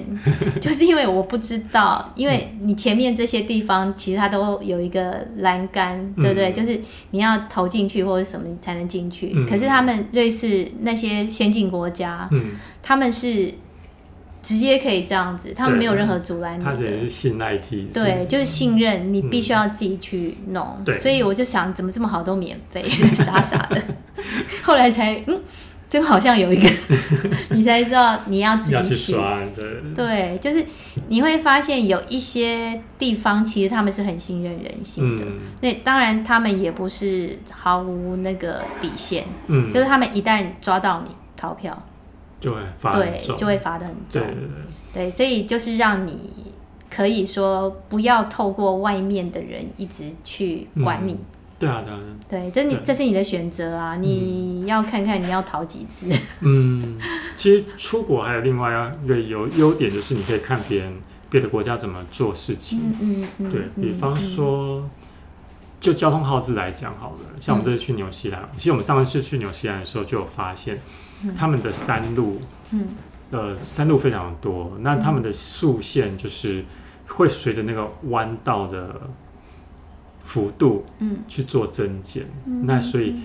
[0.62, 6.52] 就是因为我不知道，因为你前面这些地方其实它都有一个栏杆，嗯、对不对？
[6.52, 9.32] 就是你要投进去或者什么才能进去。
[9.34, 12.52] 嗯、可是他们瑞士那些先进国家，嗯、
[12.84, 13.52] 他们是
[14.46, 16.64] 直接可以这样子，他们没有任何阻拦你。
[16.64, 20.80] 他也是信赖机制，对，就是信任你必须要自己去弄。
[20.86, 22.84] 对、嗯，所以我就想，怎么这么好都免费，
[23.16, 23.82] 傻傻的。
[24.62, 25.42] 后来才嗯。
[25.88, 26.68] 就好像有一个，
[27.56, 30.66] 你才知道你要自己去，去刷，对，对，就是
[31.08, 35.24] 你会发现有一些地方其实他们是很信任人性的。
[35.62, 41.82] 那、嗯、当然他们也不是毫无那个底线，嗯，就是他们一旦抓到你逃票，
[42.40, 46.32] 就会罚，对，就会罚的很重，对对对，对，所以就是让你
[46.90, 51.14] 可以说不要透过外面的人一直去管你。
[51.14, 51.26] 嗯
[51.58, 56.06] 对啊，对啊，对，这你这是你的选择啊，你要看看你要逃几次。
[56.42, 57.00] 嗯，
[57.34, 60.94] 其实出国还有另外一个有优点，就是你可以看别人
[61.30, 62.82] 别的国家怎么做事情。
[63.00, 64.84] 嗯嗯，对，比方说，
[65.80, 70.82] 就交通号志来讲好了，像我们这次去纽西兰，其实我们上一次去纽西兰的时候就有发现，
[71.38, 72.40] 他们的山路，
[72.72, 72.88] 嗯，
[73.32, 76.64] 呃，山路非常多，那他们的速线就是
[77.08, 79.02] 会随着那个弯道的。
[80.28, 83.16] 幅度，嗯，去做增减，嗯、那所以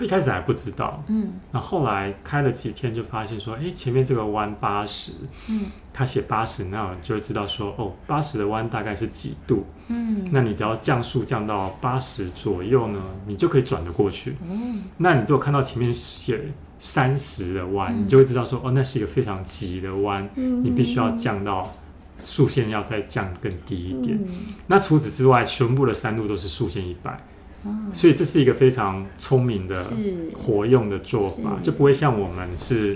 [0.00, 5.12] 一开始还不知道，嗯，然后后来开了几天就发现说，哎、欸，前面这个弯八十，
[5.50, 16.40] 嗯，他写八十，那我就会知道说，哦，八十的弯大概是几度，嗯，那你只要降速降到八十左右呢，你就可以转得过去，嗯，那你如果看到前面写
[16.80, 21.76] 三十的弯，嗯、你就会知道说，哦，那是一个非常急的弯，嗯，你必须要降到。
[22.22, 24.14] 速线要再降更低一点。
[24.14, 24.28] 嗯、
[24.66, 27.18] 那除此之外，全部的山路都是速线一百，
[27.62, 29.82] 哦，所以这是一个非常聪明的、
[30.36, 32.94] 活用的做法，就不会像我们是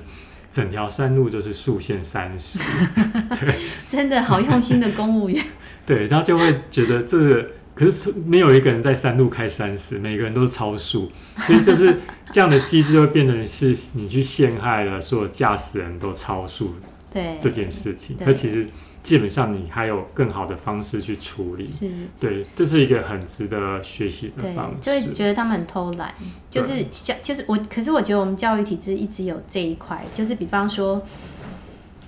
[0.50, 2.58] 整条山路都是速线三十。
[3.40, 3.54] 对，
[3.86, 5.42] 真的好用心的公务员。
[5.86, 16.74] 对，然后就会觉得这个，可是没有一个人在山路开三十，每个人都是超速，所以就是这样的机制会变成是你去陷害了所有驾驶人都超速，
[17.12, 18.66] 对这件事情，那其实。
[19.04, 24.76] 基本上你还有更好的方式去处理，是对，这是一个很值得学习的方式。
[24.80, 26.14] 就会觉得他们很偷懒，
[26.50, 27.54] 就是教，就是我。
[27.68, 31.02] 可是我觉得我们教育体制一直有这一块，就是比方说，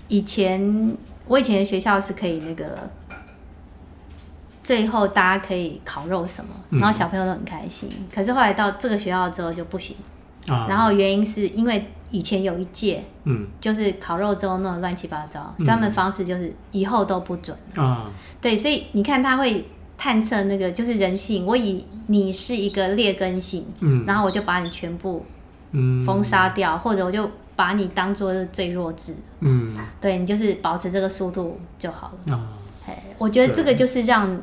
[0.09, 2.89] 以前我以前的学校是可以那个，
[4.67, 6.51] 最后大家可以烤肉什么，
[6.81, 7.89] 然后小朋友都很开心。
[7.97, 9.95] 嗯、可是后来到这个学校之后就不行，
[10.49, 11.87] 啊、然后原因是因为。
[12.13, 17.55] 以前有一届，嗯，就是烤肉之后弄得乱七八糟，嗯、他们的方式就是以后都不准。
[17.75, 18.09] 啊。
[18.41, 19.65] 对，所以你看他会
[19.99, 25.27] 探测那个就是人性，我以你是一个劣根性，嗯，然后我就把你全部
[26.07, 29.13] 封杀掉，嗯、或者我就把你当做是最弱智。
[29.13, 32.41] 的，嗯，对，你就是保持这个速度就好了
[32.94, 33.14] 啊。
[33.18, 34.42] 我觉得这个就是让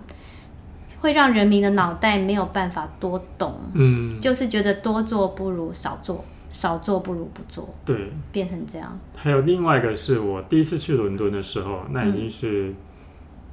[0.99, 6.23] 会让人民的脑袋没有办法多懂，嗯，就是觉得多做不如少做。
[6.53, 8.99] 少做不如不做，对，变成这样。
[9.15, 12.71] 还有另外一个是我第一次去伦敦的时候，那已经是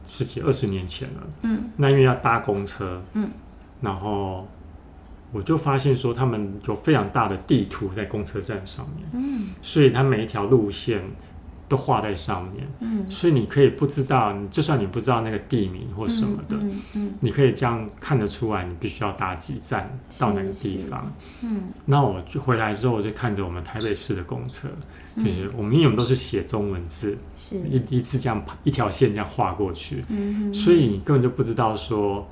[0.05, 1.26] 十几二十年前了。
[1.40, 3.31] 嗯，那因为要搭公车，嗯，
[3.81, 4.46] 然后
[5.33, 11.03] 我就发现说他们有非常大的地图在公车站上面，嗯，所以它每一条路线。
[11.71, 21.13] 都画在上面，嗯，所以你可以不知道，你就算你不知道那个地名或什么的，嗯嗯嗯、你可以这样看得出来，你必须要搭几站到哪个地方，
[21.45, 24.67] 嗯，那我就回来之后，我就看着我们台北市的公车，
[25.15, 27.57] 嗯、就是我们因为我们都是写中文字，是。
[27.59, 32.29] 一一次这样一条线这样画过去，嗯，所以你根本就不知道说，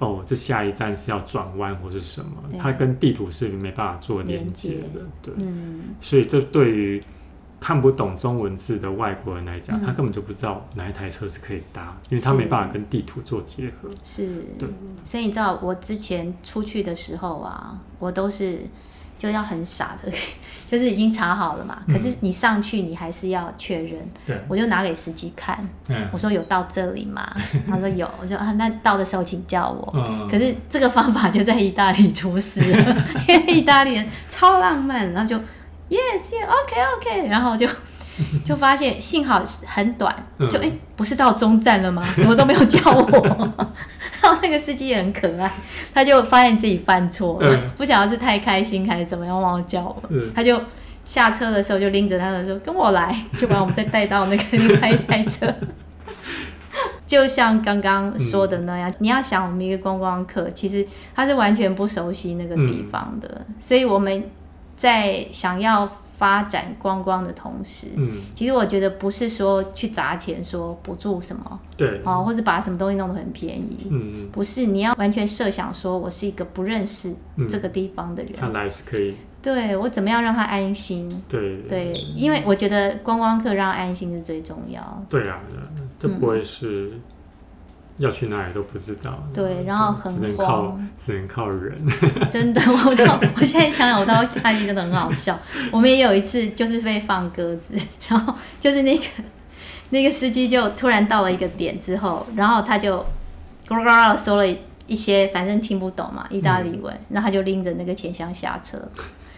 [0.00, 7.00] 哦，这下一站是要转弯或是什么，它跟地图是没办法做连接的，对，嗯，所以这对于。
[7.62, 13.88] 看不懂中文字的外国人来讲，嗯、他根本就不知道哪一台车是可以搭，因为他没办法跟地图做结合。
[14.02, 14.68] 是，对。
[15.04, 18.58] 所以你知道，我之前出去的时候啊，我都是
[19.16, 20.10] 就要很傻的，
[20.68, 21.80] 就是已经查好了嘛。
[21.86, 24.00] 嗯、可是你上去，你还是要确认。
[24.26, 24.36] 对。
[24.48, 27.32] 我就拿给司机看，嗯、我说有到这里吗？
[27.70, 28.10] 他说有。
[28.20, 29.92] 我说啊，那到的时候请叫我。
[29.94, 35.40] 嗯、可是这个方法就在意大利出事了， 因为意大利人超浪漫，然后就。
[35.92, 37.68] Yes, yeah, OK, OK，然后就
[38.42, 42.02] 就发现幸好很短，就哎、欸，不是到中站了吗？
[42.16, 43.52] 怎么都没有叫我？
[44.22, 45.52] 然后那个司机也很可爱，
[45.92, 50.02] 他就发现自己犯错了，嗯、不晓得是太开心还是怎么样，忘了叫我。
[50.08, 50.58] 嗯、他就
[51.04, 55.52] 下车的时候就拎着他的说：“跟我来。”就把我们再带到那个另外一台车。
[57.06, 64.22] 就像刚刚说的那样，嗯、你要想我们一个观光客，其实他是完全不熟悉那个地方的，嗯、所以我们
[64.82, 65.88] 在想要。
[66.18, 77.12] 发展观光的同时，嗯，其实我觉得不是说去砸钱说补助什么，对，哦，或者把什么东西弄得很便宜，嗯，不是，你要完全设想说我是一个不认识
[77.48, 81.10] 这个地方的人，看来是可以，对，我怎么样让他安心？
[81.28, 84.80] 对对，因为我觉得观光客让他安心是最重要。
[85.08, 85.40] 对啊，
[85.98, 86.92] 这不会是。
[87.98, 91.78] 嗯要去哪里都不知道，对，然后很只能靠只能靠人。
[92.28, 95.38] 真的，我到我现在想想，我到意大一真的很好笑。
[95.70, 97.74] 我们也有一次就是被放鸽子，
[98.08, 99.04] 然后就是那个
[99.90, 102.98] 那个司机就突然到了一个点之后，然后他就
[103.68, 108.78] 咕噜咕噜说了一些，反正听不懂嘛，意大利文，然后他就拎着那个钱箱下车。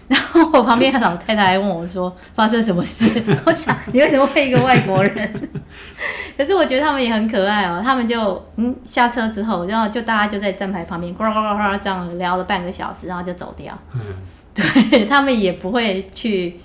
[0.08, 5.50] 然后我旁边的老太太还问我说：“发生什么事？” 我想你为什么会一个外国人？
[6.36, 7.80] 可是我觉得他们也很可爱哦。
[7.82, 13.76] 他们就嗯下车之后，然后就大家就在站牌旁边呱呱呱呱这样聊了半个小时，然后就走掉。
[13.94, 14.00] 嗯，
[14.54, 16.58] 对他们也不会去，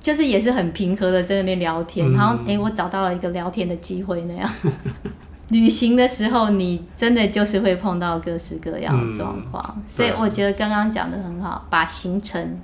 [0.00, 2.10] 就是也是很平和的在那边聊天。
[2.12, 4.50] 然后哎，我找到了一个聊天的机会那样。
[5.50, 12.58] 旅行的时候，你真的就是会碰到各式各样的状况，嗯、所以我觉得刚刚讲的很好，把行程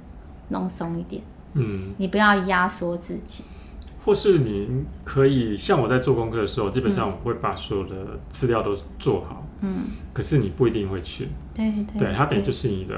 [0.49, 1.23] 弄松一点，
[1.55, 3.45] 嗯，你不要压缩自己，
[4.05, 12.97] 或是你可以像我在做功课的时候，基本上我会把所有的资料都做好，嗯，可是你不一定会去，对对，对，它等于就是你的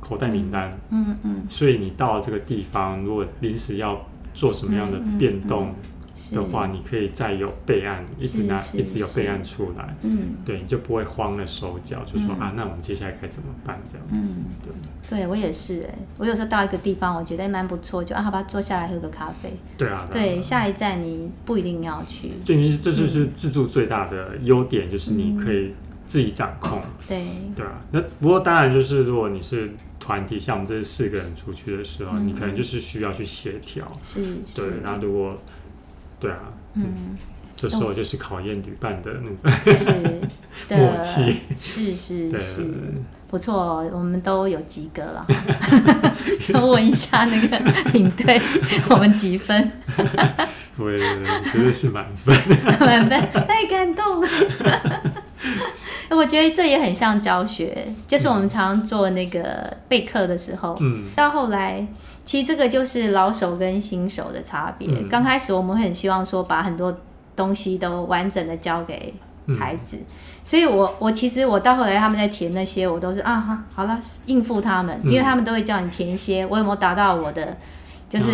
[0.00, 5.93] 口袋名单，嗯嗯，嗯，所以你到了这个地方，如果临时要做什么样的变动，嗯嗯嗯
[6.32, 13.80] 的话，你可以再有备案，一直拿，一直有备案出来，嗯，对，你就不会慌了手脚，就说啊，那我们接下来该怎么办？
[13.86, 25.74] 这样子，对，对我也是哎，我有时候到一个地方，我觉得蛮不错，就啊，好吧，坐下来喝个咖啡，对啊，对，下一站你不一定要去，对，你这就是自助最大的优点，就是你可以
[26.06, 27.24] 自己掌控，对，
[27.56, 34.22] 对啊，那不过当然就是如果你是团体，像我们这四个人出去的时候，你可能就是需要去协调，是，
[34.54, 35.36] 对，那如果
[36.24, 36.38] 对啊，
[36.74, 37.16] 嗯，
[37.54, 40.20] 这时候就是考验旅伴的那种
[40.70, 42.70] 默契，是是是，
[43.28, 45.26] 不错，我们都有及格了。
[46.66, 47.58] 问一下那个
[47.92, 48.40] 领队，
[48.90, 49.70] 我们几分？
[50.76, 52.34] 对对对，绝对是满分，
[52.80, 54.28] 满分，太感动了。
[56.10, 61.86] 我觉得这也很像教学，就是我们常常做那个备课的时候，嗯，到后来。
[62.24, 64.88] 其实这个就是老手跟新手的差别。
[64.88, 66.96] 嗯、刚开始我们很希望说把很多
[67.36, 69.12] 东西都完整的交给
[69.58, 70.06] 孩子，嗯、
[70.42, 77.56] 所以我我其实我到后来他们在填那些，我都是啊哈好了应付他们，嗯、因为他们都会叫你填一些我有没有达到我的
[78.08, 78.26] 就是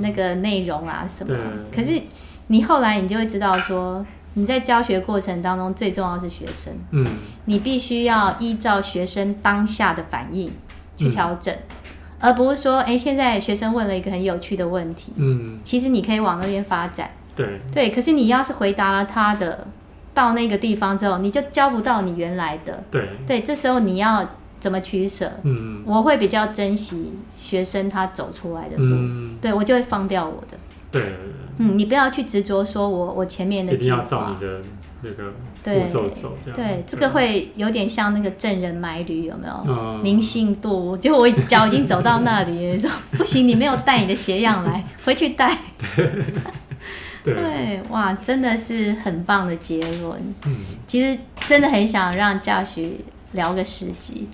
[0.00, 1.34] 那个内容啊什么。
[1.34, 2.00] 嗯、可是
[2.48, 7.06] 你后来你就会知道说你在教学过程当中最重要是学生，嗯，
[7.46, 10.52] 你必须要依照学生当下的反应
[10.96, 11.54] 去调整。
[11.54, 11.76] 嗯
[12.20, 17.90] 而不是说，哎，现在学生问了一个很有趣的问题，嗯，其实你可以往那边发展，对，对。
[17.90, 19.66] 可是你要是回答了他的，
[20.12, 23.40] 到那个地方之后，你就教不到你原来的，对，对。
[23.40, 24.28] 这时候你要
[24.60, 25.30] 怎么取舍？
[25.42, 30.58] 嗯，我会比较珍惜学生他走出来的路，嗯，对我就会放掉我的，
[30.90, 31.14] 对，
[31.58, 34.60] 嗯，你不要去执着说我我前面的一定要照你的。
[35.02, 35.32] 那个
[35.62, 40.02] 步骤走这样，对，这个会有点像那个证人买履，有没有？
[40.02, 45.54] 灵性度，就我脚已经走到那里， 说不行，你没有带你的鞋样来，回去带。
[47.22, 50.18] 对，哇，真的是很棒的结论。
[50.46, 50.56] 嗯，
[50.86, 52.92] 其实真的很想让 Josh
[53.32, 54.28] 聊个十集。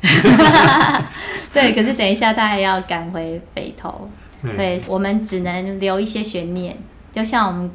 [1.52, 4.08] 对，可是等一下他还要赶回北投，
[4.56, 6.76] 对，我们只能留一些悬念，
[7.12, 7.70] 就像我们。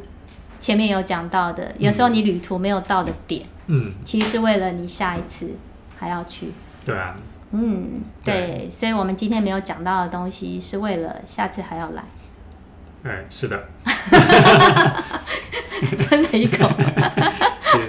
[0.66, 5.52] 前面有讲到的，有时候你旅途没有到的点，嗯，其实是为了你下一次
[5.96, 6.52] 还要去。
[6.84, 7.16] 对啊。
[7.52, 12.04] 嗯，对，对，所以我们今天没有讲到的东西，是为了下次还要来。
[13.04, 13.64] 哎，是的。
[16.00, 16.68] 吞了一口。
[16.76, 17.86] 对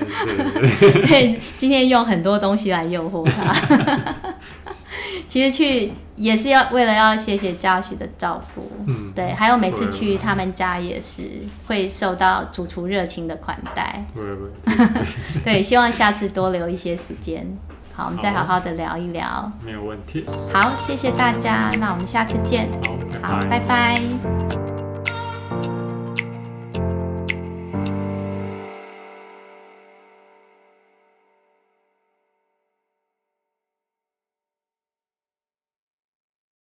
[0.78, 1.06] 对对。
[1.08, 3.54] 对，今天用很多东西来诱惑他。
[5.26, 11.22] 其实去也是要为了要谢谢 Josh 的照顾，嗯，对，还有每次去他们家也是
[11.66, 17.46] 会受到主厨热情的款待，对 对，希望下次多留一些时间，
[17.94, 20.24] 好，我们再好好的聊一聊，没有问题。
[20.52, 22.68] 好，谢谢大家，那我们下次见，
[23.22, 24.65] 好，拜拜。